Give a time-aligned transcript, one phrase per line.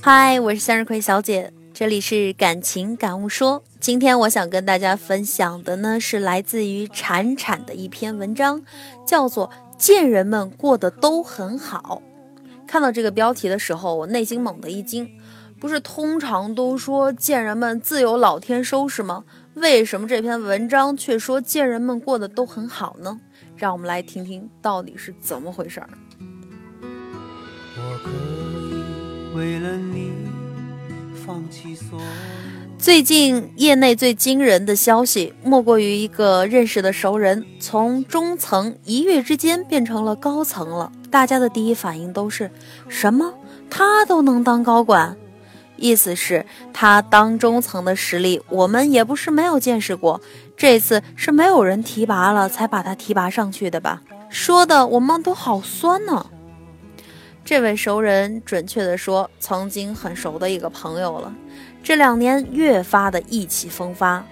[0.00, 3.64] 嗨，我是向日葵小姐，这里是感情感悟说。
[3.80, 8.62] 今天我想跟大家分享的呢，是来自于铲铲的一篇文章，
[9.04, 12.00] 叫做《贱人们过得都很好》。
[12.66, 15.10] 看到这个标题的时候，我内心猛地一惊。
[15.58, 19.24] 不是通常都说贱人们自有老天收拾吗？
[19.54, 23.18] 为什么这篇文章却说贱人们过得都很好呢？
[23.56, 25.88] 让我们来听听到底是怎么回事儿。
[29.38, 30.10] 为了你
[31.24, 32.04] 放弃所有
[32.76, 40.90] 最近业内最惊人的消息，莫过于一个认识的熟人从中层一跃之间变成了高层了。
[41.08, 42.50] 大家的第一反应都是
[42.88, 43.32] 什么？
[43.70, 45.16] 他都能当高管？
[45.76, 50.20] 意思是，他当中层的实力，我们也不是没有见识过。
[50.56, 54.02] 这次是没有人提拔了，才把他提拔上去的吧？
[54.28, 56.26] 说的我们都好酸呢。
[57.48, 61.34] 这位熟人，准确的说，曾经很熟的一个朋友了。
[61.82, 64.22] 这两年越发的意气风发，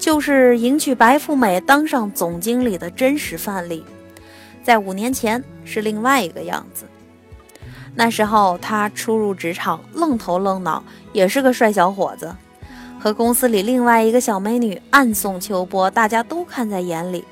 [0.00, 3.84] 就是迎娶白富美、当上总经理的真实范例。
[4.64, 6.86] 在五年前是另外一个样子，
[7.94, 12.34] 那时候他初入职场，愣头愣脑，也是个帅小伙子，
[12.98, 17.24] 和公司里另外一个小美女暗送秋波，大家都看在眼里。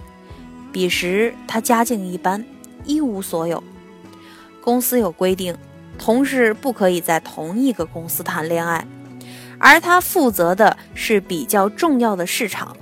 [0.71, 2.45] 彼时他家境一般，
[2.85, 3.61] 一无所有。
[4.65, 5.55] 公司有规定，
[5.99, 8.87] 同事不可以在同一个公司谈恋爱，
[9.59, 12.75] 而他负责的是比较重要的市场。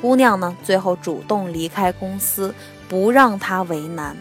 [0.00, 2.54] 姑娘呢，最后主动离开公司，
[2.88, 4.16] 不让他为难。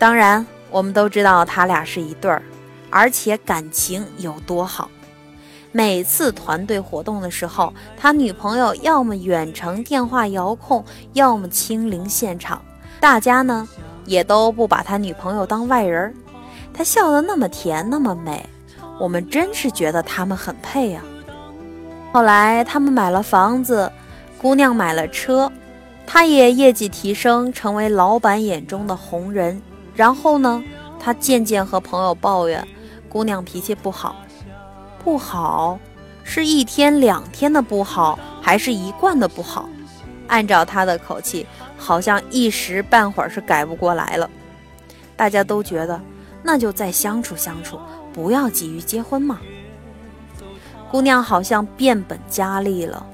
[0.00, 2.42] 当然，我们都知道他俩是一对儿，
[2.90, 4.90] 而且感情有多好。
[5.70, 12.60] 每次团队活动的时候，他女朋友要么远程电话遥控，要么亲临现场，
[12.98, 13.68] 大家呢。
[14.04, 16.14] 也都不把他女朋友当外人，
[16.72, 18.44] 他笑得那么甜，那么美，
[18.98, 21.02] 我们真是觉得他们很配呀。
[22.12, 23.90] 后来他们买了房子，
[24.38, 25.50] 姑娘买了车，
[26.06, 29.60] 他也业绩提升，成为老板眼中的红人。
[29.94, 30.62] 然后呢，
[30.98, 32.66] 他渐渐和朋友抱怨，
[33.08, 34.16] 姑娘脾气不好，
[35.04, 35.78] 不好，
[36.24, 39.68] 是一天两天的不好，还是一贯的不好？
[40.32, 41.46] 按照他的口气。
[41.76, 44.30] 好像一时半会儿是改不过来了，
[45.16, 46.00] 大家都觉得
[46.40, 47.76] 那就再相处相处，
[48.12, 49.40] 不要急于结婚嘛。
[50.92, 53.04] 姑娘好像变本加厉了，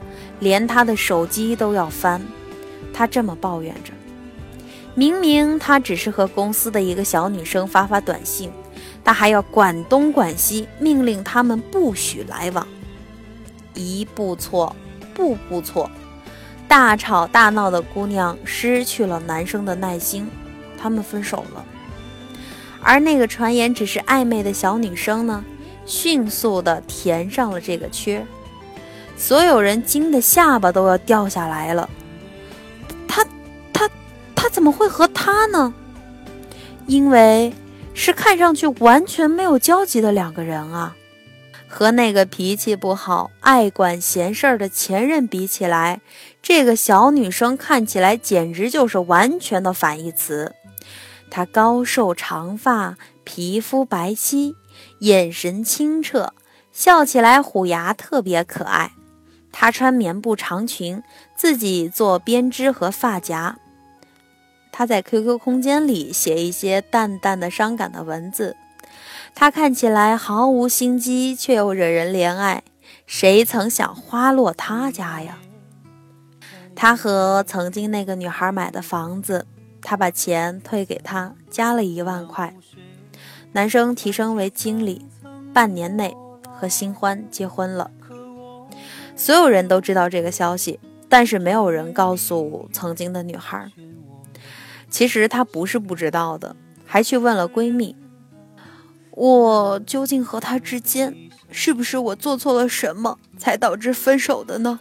[0.41, 2.21] 连他的手机都要翻。
[2.93, 3.93] 她这么抱怨着，
[4.95, 8.51] 明明她只是和公司的一个小女生发发短信，
[9.03, 12.69] 她还要管东管西，命令他们不许来往。
[13.73, 14.77] 一步错，
[15.15, 15.91] 步步错。
[16.69, 20.31] 大吵大闹的姑娘失去了男生的耐心，
[20.81, 21.65] 他们分手了。
[22.81, 25.43] 而那个传言只是暧昧的小女生呢，
[25.87, 28.25] 迅速的填上了这个缺。
[29.17, 31.89] 所有人惊得下巴都要掉下来了。
[33.09, 33.25] 他
[33.73, 33.91] 他
[34.37, 35.75] 他怎么会和他呢？
[36.87, 37.53] 因为
[37.95, 40.95] 是看上去完全没有交集的两个人啊。
[41.69, 46.01] 和那个脾气不好、爱管闲事儿的前任比起来，
[46.43, 50.55] 这个小女生看起来简直就是完全的反义词。
[51.31, 54.55] 她高瘦长发，皮肤白皙，
[55.01, 56.33] 眼神清澈，
[56.73, 58.93] 笑起来虎牙特别可爱。
[59.53, 61.03] 她穿棉布长裙，
[61.37, 63.59] 自己做编织和发夹。
[64.73, 68.57] 她在 QQ 空间里写一些淡淡的伤感的文字。
[69.41, 72.65] 他看起来毫无心机，却又惹人怜爱。
[73.07, 75.39] 谁曾想花落他家呀？
[76.75, 79.47] 他和曾经那个女孩买的房子，
[79.81, 82.53] 他把钱退给他，加了一万块。
[83.53, 85.07] 男生提升为经理，
[85.55, 86.17] 半年内
[86.53, 87.93] 和新欢结婚了。
[89.15, 93.71] 所有人都知道这个消息，但是没有人告诉曾经的女孩。
[94.91, 97.95] 其实她不是不知道的，还去问了闺蜜。
[99.21, 101.13] 我究竟和他之间，
[101.51, 104.79] 是不是我做错了什么，才导致分手的呢？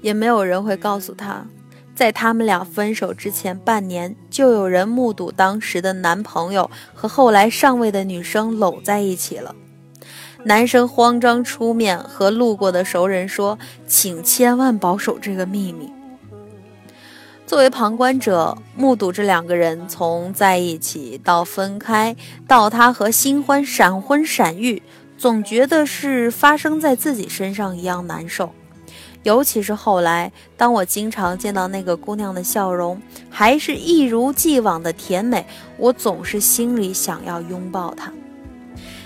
[0.00, 1.46] 也没有人会告诉他，
[1.94, 9.54] 在他们俩分手之前半年，就有人目睹当时的男朋友和后来上位的女生搂在一起了。
[10.44, 15.90] 男生慌张出面和路过的熟人说：“请千万保守这个秘密。”
[17.46, 22.16] 作为旁观者，目睹这两个人从在一起到分开，
[22.48, 24.82] 到他和新欢闪婚闪育，
[25.16, 28.50] 总觉得是发生在自己身上一样难受。
[29.22, 33.00] 尤其是后来，当我经常见到那个姑娘的笑容，
[33.30, 35.46] 还是一如既往的甜美，
[35.78, 38.12] 我总是心里想要拥抱她。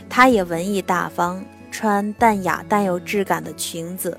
[0.09, 4.19] 她也文艺大方，穿淡雅但有质感的裙子，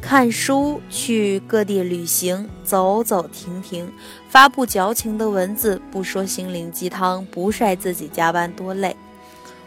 [0.00, 3.88] 看书，去各地旅行，走走停停，
[4.28, 8.96] 发布矫情的文字，不说心灵鸡汤，不晒自己加班多累。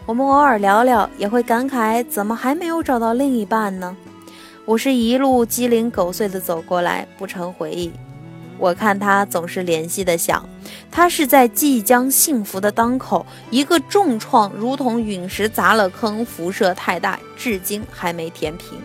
[0.05, 3.95] 我们偶尔聊聊，也会感慨怎么还没有找到另一半呢？
[4.65, 7.91] 我是一路鸡零狗碎的走过来，不成回忆。
[8.57, 10.47] 我看他总是怜惜的想，
[10.91, 18.77] 他是在即将幸福的当口，一个重创如同陨石砸了坑，辐射太大，至今还没填平。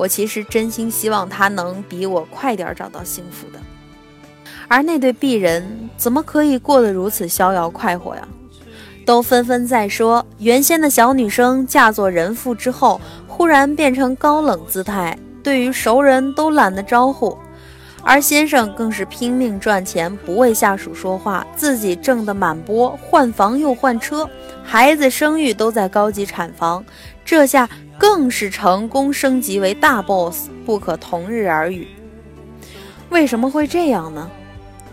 [0.00, 3.58] 我其实真心希望他能比我快点找到幸福的，
[4.66, 8.26] 而那对璧人怎么可以过得如此逍遥快活呀？
[9.04, 12.98] 都纷纷在说，原先的小女生嫁作人妇之后，
[13.28, 17.36] 忽然变成高冷姿态，对于熟人都懒得招呼；
[18.02, 24.28] 而先生更是拼命赚钱，不为下属说话，自己挣得满钵，换房又换车，
[24.62, 26.84] 孩子生育都在高级产房，
[27.24, 27.68] 这下
[27.98, 31.88] 更是成功升级为大 boss，不可同日而语。
[33.10, 34.30] 为什么会这样呢？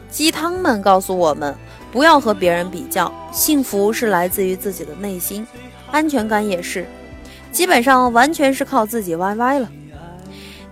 [0.09, 1.55] 鸡汤们告诉我们。
[1.89, 5.47] 不要和别人比较，幸福是来自于自己的内心，
[5.89, 6.85] 安全感也是，
[7.49, 9.69] 基本上完全是靠自己 YY 了。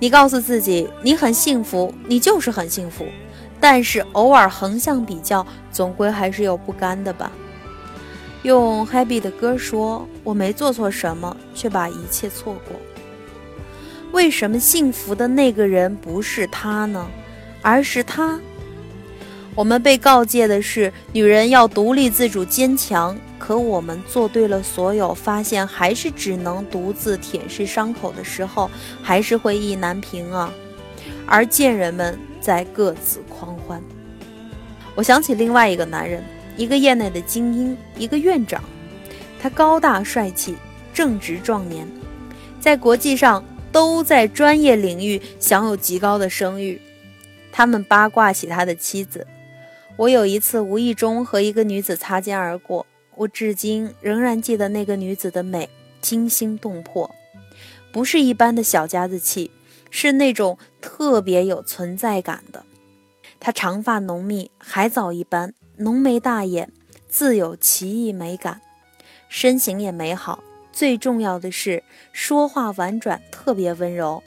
[0.05, 3.07] 你告诉自己你很幸福，你就是很幸福，
[3.59, 7.31] 但是偶尔横向比较，总归还是有不甘的吧。
[8.43, 12.79] 用 Happy 的歌说：“我没做错什么，却把一切错过。
[14.11, 17.07] 为什么幸福的那个人不是他呢？
[17.63, 18.39] 而是他？”
[19.55, 23.17] 我们被告诫的是，女人要独立自主、坚强。
[23.37, 28.69] 可我们做对了所有，发现还是只能独自舔舐伤口的时候，
[29.01, 30.51] 还是会意难平啊。
[31.25, 33.81] 而贱人们在各自狂欢。
[34.95, 36.23] 我想起另外一个男人，
[36.57, 38.63] 一个业内的精英，一个院长。
[39.39, 40.55] 他高大帅气，
[40.93, 41.87] 正值壮年，
[42.59, 46.81] 在国际上都在专业领域享有极高的声誉。
[47.51, 49.25] 他们八卦起他的妻子。
[49.97, 55.69] 我有一次无意中和一个女子擦肩而过，我至今仍然记得那个女子的美，
[56.01, 57.09] 惊心动魄，
[57.93, 59.51] 不是一般的小家子气，
[59.89, 62.65] 是那种特别有存在感的。
[63.39, 66.69] 她长发浓密，海藻一般，浓眉大眼，
[67.07, 68.59] 自有奇异美感，
[69.29, 70.43] 身形也美好，
[70.73, 71.81] 最重要的是
[72.11, 74.21] 说话婉转，特别温柔。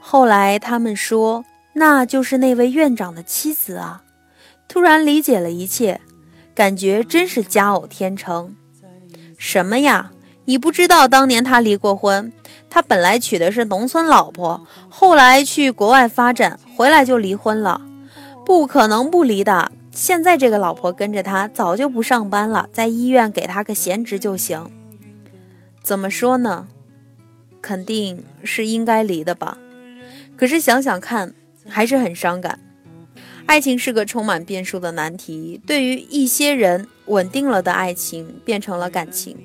[0.00, 1.44] 后来他们说，
[1.74, 4.04] 那就是那位院长的妻子啊。
[4.68, 6.00] 突然理解了一切，
[6.54, 8.54] 感觉真是佳偶天成。
[9.38, 10.12] 什么呀？
[10.44, 12.32] 你不知道当年他离过婚？
[12.70, 17.80] 他本来娶的是农村老婆，后来去国外发展，回来就离婚了。
[18.44, 19.72] 不可能不离的。
[19.90, 24.70] 现在这个老婆跟着他，早就不上班了，在医院给他个闲职就行。
[25.82, 26.68] 怎么说呢？
[27.62, 29.56] 肯定是应该离的吧。
[30.36, 31.34] 可是想想看，
[31.66, 32.60] 还是很伤感。
[33.46, 35.60] 爱情是个充满变数的难题。
[35.64, 39.36] 对于一些人，稳定了的爱情变成了感情；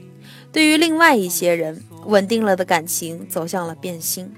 [0.51, 4.33] 对于另外一些人，稳定了的感情走向了变心。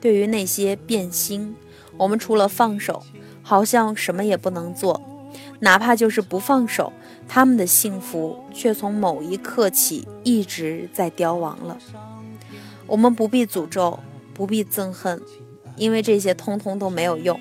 [0.00, 1.56] 对于那些变心，
[1.96, 3.02] 我们除了放手，
[3.42, 5.02] 好像什么也不能做。
[5.60, 6.92] 哪怕就是不放手，
[7.26, 11.78] 他们的幸福却从某一刻起一直在凋亡了。
[12.86, 13.98] 我们不必诅咒，
[14.34, 15.20] 不必憎恨，
[15.76, 17.40] 因为这些通通都没有用。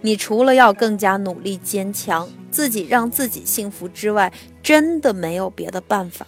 [0.00, 6.26] 你除了要更加努力坚强，自己让自己幸福之外，真的没有别的办法。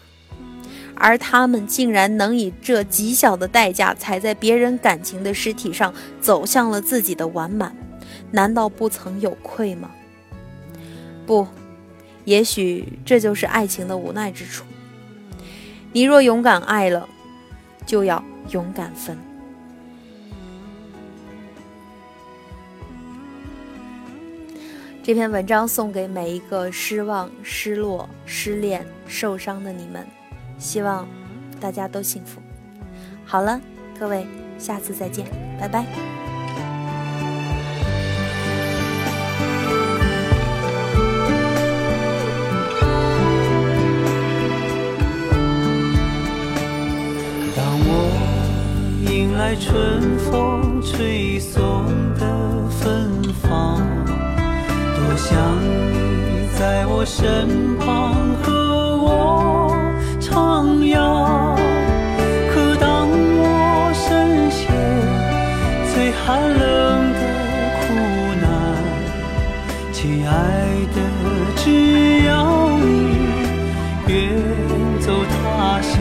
[0.97, 7.75] 而他们竟然能以这极小的代价，踩在别人感情的尸体上，走向了自己的完满，
[8.33, 9.91] 难道不曾有愧吗？
[11.25, 11.47] 不，
[12.25, 14.65] 也许这就是爱情的无奈之处。
[15.93, 17.09] 你若勇敢爱了，
[17.87, 19.17] 就要勇敢分。
[25.03, 30.07] 这篇文章送给每一个失望、失落、失恋、受伤的你们，
[30.59, 31.09] 希望
[31.59, 32.41] 大家都幸福。
[33.25, 33.61] 好了，
[33.99, 34.27] 各位，
[34.59, 35.27] 下次再见，
[35.59, 35.87] 拜拜。
[47.57, 54.00] 当我迎来春风吹送的芬芳。
[55.21, 57.85] 想你在我身旁
[58.43, 59.07] 和我
[60.19, 60.33] 徜
[60.81, 60.97] 徉，
[62.51, 63.45] 可当我
[63.93, 64.59] 深陷
[65.93, 66.59] 最寒冷
[67.13, 67.21] 的
[67.77, 67.81] 苦
[68.41, 68.43] 难，
[69.93, 70.33] 亲爱
[70.95, 70.97] 的，
[71.57, 72.31] 只要
[72.81, 72.89] 你
[74.09, 74.13] 远
[75.01, 75.93] 走他乡，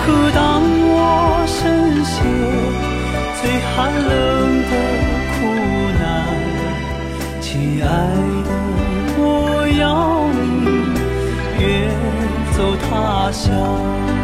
[0.00, 0.40] 可当
[0.96, 0.96] 我
[1.46, 1.54] 深
[2.04, 2.14] 陷
[3.40, 3.42] 最
[3.76, 4.33] 寒冷。
[9.78, 10.64] 要你
[11.60, 11.90] 远
[12.56, 14.23] 走他乡。